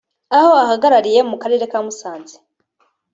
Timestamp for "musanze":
1.85-2.35